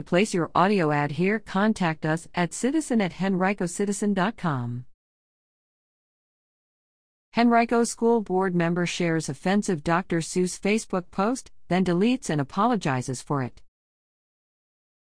To 0.00 0.04
place 0.04 0.32
your 0.32 0.50
audio 0.54 0.92
ad 0.92 1.10
here, 1.12 1.38
contact 1.38 2.06
us 2.06 2.26
at 2.34 2.54
citizen 2.54 3.02
at 3.02 3.12
henricocitizen.com. 3.12 4.86
Henrico 7.36 7.84
School 7.84 8.22
Board 8.22 8.54
member 8.54 8.86
shares 8.86 9.28
offensive 9.28 9.84
Dr. 9.84 10.20
Seuss 10.20 10.58
Facebook 10.58 11.10
post, 11.10 11.50
then 11.68 11.84
deletes 11.84 12.30
and 12.30 12.40
apologizes 12.40 13.20
for 13.20 13.42
it. 13.42 13.60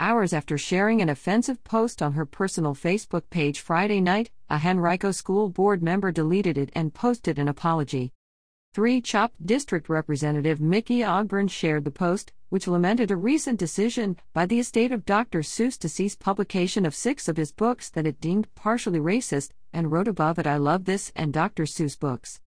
Hours 0.00 0.32
after 0.32 0.56
sharing 0.56 1.02
an 1.02 1.10
offensive 1.10 1.62
post 1.64 2.00
on 2.00 2.14
her 2.14 2.24
personal 2.24 2.74
Facebook 2.74 3.24
page 3.28 3.60
Friday 3.60 4.00
night, 4.00 4.30
a 4.48 4.58
Henrico 4.58 5.10
School 5.10 5.50
Board 5.50 5.82
member 5.82 6.10
deleted 6.10 6.56
it 6.56 6.70
and 6.74 6.94
posted 6.94 7.38
an 7.38 7.46
apology. 7.46 8.10
3 8.72 9.02
Chopt 9.02 9.44
District 9.44 9.90
Representative 9.90 10.62
Mickey 10.62 11.00
Ogburn 11.00 11.50
shared 11.50 11.84
the 11.84 11.90
post, 11.90 12.32
which 12.52 12.68
lamented 12.68 13.10
a 13.10 13.16
recent 13.16 13.58
decision 13.58 14.14
by 14.34 14.44
the 14.44 14.60
estate 14.60 14.92
of 14.92 15.06
Dr. 15.06 15.40
Seuss 15.40 15.78
to 15.78 15.88
cease 15.88 16.14
publication 16.14 16.84
of 16.84 16.94
six 16.94 17.26
of 17.26 17.38
his 17.38 17.50
books 17.50 17.88
that 17.88 18.06
it 18.06 18.20
deemed 18.20 18.46
partially 18.54 18.98
racist, 18.98 19.52
and 19.72 19.90
wrote 19.90 20.06
above 20.06 20.38
it 20.38 20.46
I 20.46 20.58
love 20.58 20.84
this 20.84 21.10
and 21.16 21.32
Dr. 21.32 21.64
Seuss 21.64 21.98
books. 21.98 22.42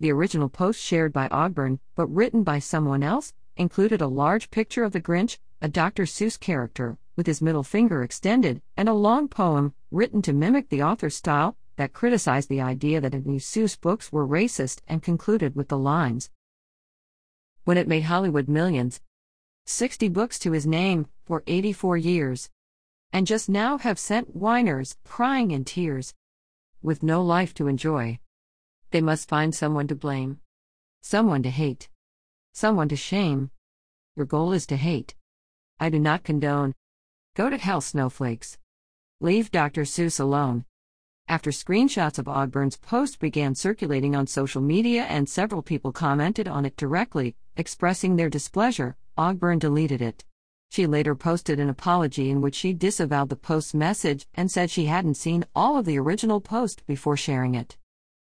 The 0.00 0.12
original 0.12 0.50
post 0.50 0.78
shared 0.82 1.14
by 1.14 1.28
Ogburn, 1.30 1.78
but 1.94 2.08
written 2.08 2.42
by 2.42 2.58
someone 2.58 3.02
else, 3.02 3.32
included 3.56 4.02
a 4.02 4.06
large 4.06 4.50
picture 4.50 4.84
of 4.84 4.92
the 4.92 5.00
Grinch, 5.00 5.38
a 5.62 5.68
Dr. 5.68 6.04
Seuss 6.04 6.38
character, 6.38 6.98
with 7.16 7.26
his 7.26 7.40
middle 7.40 7.62
finger 7.62 8.02
extended, 8.02 8.60
and 8.76 8.86
a 8.86 8.92
long 8.92 9.28
poem, 9.28 9.72
written 9.90 10.20
to 10.20 10.34
mimic 10.34 10.68
the 10.68 10.82
author's 10.82 11.16
style, 11.16 11.56
that 11.76 11.94
criticized 11.94 12.50
the 12.50 12.60
idea 12.60 13.00
that 13.00 13.14
any 13.14 13.38
Seuss 13.38 13.80
books 13.80 14.12
were 14.12 14.28
racist 14.28 14.82
and 14.86 15.02
concluded 15.02 15.56
with 15.56 15.68
the 15.68 15.78
lines 15.78 16.28
When 17.64 17.78
it 17.78 17.88
made 17.88 18.02
Hollywood 18.02 18.48
millions, 18.48 19.00
60 19.66 20.08
books 20.10 20.38
to 20.40 20.52
his 20.52 20.66
name, 20.66 21.06
for 21.24 21.42
84 21.46 21.96
years. 21.96 22.50
And 23.12 23.26
just 23.26 23.48
now 23.48 23.78
have 23.78 23.98
sent 23.98 24.36
whiners, 24.36 24.96
crying 25.04 25.50
in 25.50 25.64
tears. 25.64 26.12
With 26.82 27.02
no 27.02 27.22
life 27.22 27.54
to 27.54 27.66
enjoy. 27.66 28.18
They 28.90 29.00
must 29.00 29.28
find 29.28 29.54
someone 29.54 29.86
to 29.88 29.94
blame. 29.94 30.40
Someone 31.02 31.42
to 31.42 31.50
hate. 31.50 31.88
Someone 32.52 32.88
to 32.90 32.96
shame. 32.96 33.50
Your 34.14 34.26
goal 34.26 34.52
is 34.52 34.66
to 34.66 34.76
hate. 34.76 35.14
I 35.80 35.88
do 35.88 35.98
not 35.98 36.22
condone. 36.22 36.74
Go 37.34 37.48
to 37.48 37.56
hell, 37.56 37.80
snowflakes. 37.80 38.58
Leave 39.20 39.50
Dr. 39.50 39.82
Seuss 39.82 40.20
alone. 40.20 40.66
After 41.26 41.50
screenshots 41.50 42.18
of 42.18 42.28
Ogburn's 42.28 42.76
post 42.76 43.18
began 43.18 43.54
circulating 43.54 44.14
on 44.14 44.26
social 44.26 44.60
media 44.60 45.04
and 45.04 45.26
several 45.26 45.62
people 45.62 45.90
commented 45.90 46.46
on 46.46 46.66
it 46.66 46.76
directly, 46.76 47.34
expressing 47.56 48.16
their 48.16 48.28
displeasure, 48.28 48.96
Ogburn 49.16 49.58
deleted 49.58 50.02
it. 50.02 50.24
She 50.70 50.86
later 50.86 51.14
posted 51.14 51.60
an 51.60 51.68
apology 51.68 52.30
in 52.30 52.40
which 52.40 52.56
she 52.56 52.72
disavowed 52.72 53.28
the 53.28 53.36
post's 53.36 53.74
message 53.74 54.26
and 54.34 54.50
said 54.50 54.70
she 54.70 54.86
hadn't 54.86 55.14
seen 55.14 55.44
all 55.54 55.78
of 55.78 55.84
the 55.84 55.98
original 55.98 56.40
post 56.40 56.84
before 56.86 57.16
sharing 57.16 57.54
it. 57.54 57.76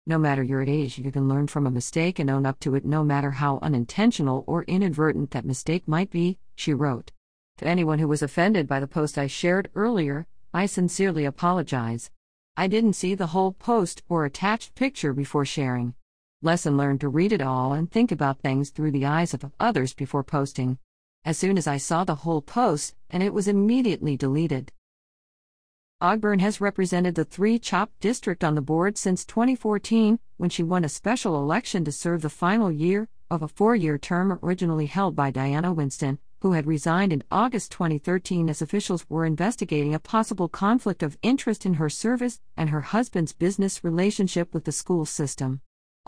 No 0.07 0.19
matter 0.19 0.43
your 0.43 0.63
age, 0.63 0.99
you 0.99 1.13
can 1.13 1.29
learn 1.29 1.47
from 1.47 1.67
a 1.67 1.71
mistake 1.71 2.19
and 2.19 2.31
own 2.31 2.47
up 2.47 2.59
to 2.61 2.75
it 2.75 2.85
no 2.85 3.05
matter 3.05 3.33
how 3.33 3.59
unintentional 3.61 4.43
or 4.47 4.65
inadvertent 4.65 5.33
that 5.33 5.45
mistake 5.45 5.87
might 5.87 6.11
be, 6.11 6.39
she 6.57 6.73
wrote. 6.73 7.13
To 7.59 7.67
anyone 7.67 7.99
who 7.99 8.09
was 8.09 8.23
offended 8.23 8.67
by 8.67 8.81
the 8.81 8.89
post 8.89 9.19
I 9.19 9.27
shared 9.27 9.71
earlier, 9.75 10.27
I 10.55 10.65
sincerely 10.65 11.27
apologize. 11.27 12.11
I 12.57 12.67
didn't 12.67 12.95
see 12.95 13.15
the 13.15 13.29
whole 13.29 13.53
post 13.53 14.03
or 14.09 14.25
attached 14.25 14.75
picture 14.75 15.13
before 15.13 15.45
sharing. 15.45 15.95
Lesson 16.43 16.79
learned 16.79 17.03
to 17.03 17.09
read 17.11 17.33
it 17.33 17.43
all 17.43 17.75
and 17.75 17.91
think 17.91 18.11
about 18.11 18.41
things 18.41 18.71
through 18.71 18.93
the 18.93 19.05
eyes 19.05 19.35
of 19.35 19.53
others 19.61 19.93
before 19.93 20.25
posting. 20.25 20.79
As 21.23 21.37
soon 21.37 21.59
as 21.59 21.67
I 21.67 21.77
saw 21.77 22.03
the 22.03 22.15
whole 22.15 22.41
post, 22.41 22.95
and 23.11 23.23
it 23.23 23.35
was 23.35 23.47
immediately 23.47 24.17
deleted. 24.17 24.73
Ogburn 26.01 26.41
has 26.41 26.59
represented 26.59 27.15
the 27.15 27.27
3 27.27 27.59
Chopt 27.59 28.01
district 28.01 28.43
on 28.43 28.55
the 28.55 28.63
board 28.63 28.97
since 28.97 29.27
2014, 29.27 30.19
when 30.39 30.49
she 30.49 30.63
won 30.63 30.83
a 30.83 30.89
special 30.89 31.37
election 31.37 31.85
to 31.85 31.93
serve 31.93 32.23
the 32.23 32.31
final 32.31 32.73
year 32.73 33.11
of 33.31 33.43
a 33.43 33.49
four 33.49 33.77
year 33.77 33.99
term 33.99 34.39
originally 34.43 34.87
held 34.87 35.15
by 35.15 35.31
Diana 35.31 35.75
Winston, 35.75 36.19
who 36.41 36.53
had 36.53 36.67
resigned 36.67 37.13
in 37.13 37.23
August 37.31 37.71
2013 37.73 38.49
as 38.49 38.63
officials 38.63 39.05
were 39.11 39.27
investigating 39.27 39.93
a 39.93 40.01
possible 40.01 40.49
conflict 40.49 41.03
of 41.03 41.19
interest 41.21 41.67
in 41.67 41.75
her 41.75 41.91
service 41.91 42.41
and 42.57 42.71
her 42.71 42.81
husband's 42.81 43.35
business 43.35 43.85
relationship 43.85 44.55
with 44.55 44.65
the 44.65 44.73
school 44.73 45.05
system. 45.05 45.61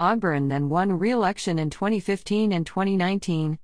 Ogburn 0.02 0.48
then 0.48 0.68
won 0.68 0.98
re 0.98 1.12
election 1.12 1.60
in 1.60 1.70
2015 1.70 2.52
and 2.52 2.66
2019. 2.66 3.56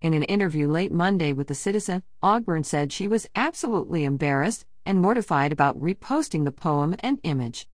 In 0.00 0.12
an 0.12 0.24
interview 0.24 0.66
late 0.66 0.90
Monday 0.90 1.32
with 1.32 1.46
The 1.46 1.54
Citizen, 1.54 2.02
Ogburn 2.20 2.66
said 2.66 2.92
she 2.92 3.06
was 3.06 3.28
absolutely 3.36 4.02
embarrassed 4.02 4.66
and 4.84 5.00
mortified 5.00 5.52
about 5.52 5.80
reposting 5.80 6.44
the 6.44 6.50
poem 6.50 6.96
and 6.98 7.20
image. 7.22 7.68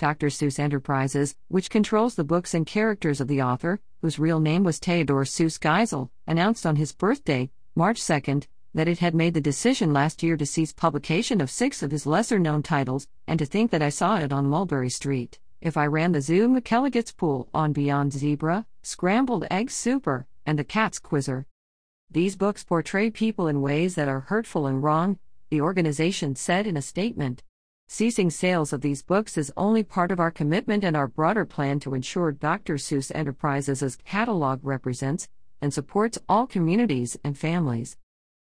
Dr. 0.00 0.26
Seuss 0.26 0.58
Enterprises, 0.58 1.36
which 1.46 1.70
controls 1.70 2.16
the 2.16 2.24
books 2.24 2.52
and 2.52 2.66
characters 2.66 3.20
of 3.20 3.28
the 3.28 3.42
author, 3.42 3.78
whose 4.02 4.18
real 4.18 4.40
name 4.40 4.64
was 4.64 4.80
Theodore 4.80 5.22
Seuss 5.22 5.56
Geisel, 5.56 6.10
announced 6.26 6.66
on 6.66 6.74
his 6.74 6.92
birthday, 6.92 7.52
March 7.76 8.04
2, 8.04 8.40
that 8.74 8.88
it 8.88 8.98
had 8.98 9.14
made 9.14 9.34
the 9.34 9.40
decision 9.40 9.92
last 9.92 10.20
year 10.20 10.36
to 10.36 10.46
cease 10.46 10.72
publication 10.72 11.40
of 11.40 11.48
six 11.48 11.80
of 11.84 11.92
his 11.92 12.06
lesser 12.06 12.40
known 12.40 12.64
titles, 12.64 13.06
and 13.28 13.38
to 13.38 13.46
think 13.46 13.70
that 13.70 13.82
I 13.82 13.90
saw 13.90 14.18
it 14.18 14.32
on 14.32 14.50
Mulberry 14.50 14.90
Street. 14.90 15.38
If 15.66 15.76
I 15.76 15.86
ran 15.86 16.12
the 16.12 16.20
Zoo 16.20 16.48
McElligot's 16.48 17.10
Pool 17.10 17.48
on 17.52 17.72
Beyond 17.72 18.12
Zebra, 18.12 18.66
Scrambled 18.84 19.48
Egg 19.50 19.68
Super, 19.68 20.28
and 20.46 20.56
The 20.56 20.62
Cat's 20.62 21.00
Quizzer. 21.00 21.44
These 22.08 22.36
books 22.36 22.62
portray 22.62 23.10
people 23.10 23.48
in 23.48 23.60
ways 23.60 23.96
that 23.96 24.06
are 24.06 24.20
hurtful 24.20 24.68
and 24.68 24.80
wrong, 24.80 25.18
the 25.50 25.60
organization 25.60 26.36
said 26.36 26.68
in 26.68 26.76
a 26.76 26.82
statement. 26.82 27.42
Ceasing 27.88 28.30
sales 28.30 28.72
of 28.72 28.80
these 28.80 29.02
books 29.02 29.36
is 29.36 29.52
only 29.56 29.82
part 29.82 30.12
of 30.12 30.20
our 30.20 30.30
commitment 30.30 30.84
and 30.84 30.96
our 30.96 31.08
broader 31.08 31.44
plan 31.44 31.80
to 31.80 31.94
ensure 31.94 32.30
Dr. 32.30 32.76
Seuss 32.76 33.10
Enterprises' 33.12 33.98
catalog 34.04 34.60
represents 34.62 35.26
and 35.60 35.74
supports 35.74 36.16
all 36.28 36.46
communities 36.46 37.18
and 37.24 37.36
families. 37.36 37.96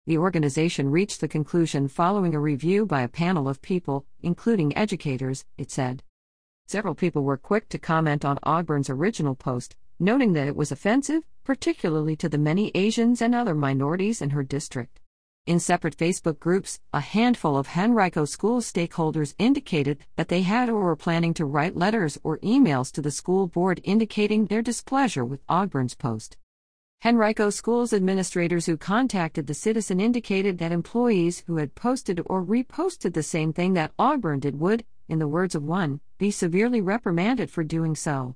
The 0.06 0.16
organization 0.16 0.90
reached 0.90 1.20
the 1.20 1.28
conclusion 1.28 1.88
following 1.88 2.34
a 2.34 2.40
review 2.40 2.86
by 2.86 3.02
a 3.02 3.08
panel 3.08 3.50
of 3.50 3.60
people, 3.60 4.06
including 4.22 4.74
educators, 4.74 5.44
it 5.58 5.70
said. 5.70 6.02
Several 6.66 6.94
people 6.94 7.22
were 7.22 7.36
quick 7.36 7.68
to 7.68 7.78
comment 7.78 8.24
on 8.24 8.38
Ogburn's 8.44 8.88
original 8.88 9.34
post, 9.34 9.76
noting 9.98 10.32
that 10.32 10.48
it 10.48 10.56
was 10.56 10.72
offensive, 10.72 11.22
particularly 11.44 12.16
to 12.16 12.28
the 12.28 12.38
many 12.38 12.70
Asians 12.74 13.20
and 13.20 13.34
other 13.34 13.54
minorities 13.54 14.22
in 14.22 14.30
her 14.30 14.42
district. 14.42 15.00
In 15.44 15.58
separate 15.58 15.96
Facebook 15.96 16.38
groups, 16.38 16.78
a 16.92 17.00
handful 17.00 17.56
of 17.56 17.76
Henrico 17.76 18.24
school 18.24 18.60
stakeholders 18.60 19.34
indicated 19.38 19.98
that 20.14 20.28
they 20.28 20.42
had 20.42 20.68
or 20.68 20.84
were 20.84 20.94
planning 20.94 21.34
to 21.34 21.44
write 21.44 21.76
letters 21.76 22.16
or 22.22 22.38
emails 22.38 22.92
to 22.92 23.02
the 23.02 23.10
school 23.10 23.48
board 23.48 23.80
indicating 23.82 24.46
their 24.46 24.62
displeasure 24.62 25.24
with 25.24 25.44
Ogburn's 25.48 25.96
post. 25.96 26.36
Henrico 27.04 27.50
Schools 27.50 27.92
administrators 27.92 28.66
who 28.66 28.76
contacted 28.76 29.48
the 29.48 29.54
citizen 29.54 29.98
indicated 29.98 30.58
that 30.58 30.70
employees 30.70 31.42
who 31.48 31.56
had 31.56 31.74
posted 31.74 32.20
or 32.26 32.44
reposted 32.44 33.12
the 33.12 33.24
same 33.24 33.52
thing 33.52 33.72
that 33.72 33.96
Ogburn 33.96 34.38
did 34.38 34.60
would, 34.60 34.84
in 35.12 35.18
the 35.18 35.28
words 35.28 35.54
of 35.54 35.62
one, 35.62 36.00
be 36.16 36.30
severely 36.30 36.80
reprimanded 36.80 37.50
for 37.50 37.62
doing 37.62 37.94
so. 37.94 38.34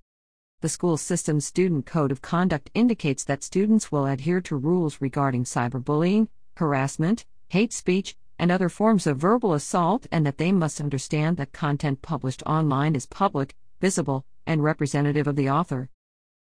The 0.60 0.68
school 0.68 0.98
system's 0.98 1.46
student 1.46 1.86
code 1.86 2.12
of 2.12 2.20
conduct 2.20 2.70
indicates 2.74 3.24
that 3.24 3.42
students 3.42 3.90
will 3.90 4.04
adhere 4.04 4.42
to 4.42 4.56
rules 4.56 5.00
regarding 5.00 5.44
cyberbullying, 5.44 6.28
harassment, 6.56 7.24
hate 7.48 7.72
speech, 7.72 8.14
and 8.38 8.52
other 8.52 8.68
forms 8.68 9.06
of 9.06 9.16
verbal 9.16 9.54
assault, 9.54 10.06
and 10.12 10.26
that 10.26 10.36
they 10.36 10.52
must 10.52 10.78
understand 10.78 11.38
that 11.38 11.52
content 11.52 12.02
published 12.02 12.42
online 12.44 12.94
is 12.94 13.06
public, 13.06 13.56
visible, 13.80 14.26
and 14.46 14.62
representative 14.62 15.26
of 15.26 15.36
the 15.36 15.48
author. 15.48 15.88